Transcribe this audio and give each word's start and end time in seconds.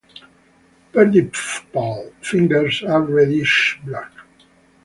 Pedipalp 0.93 2.25
fingers 2.25 2.81
are 2.81 3.03
reddish 3.03 3.79
black. 3.85 4.11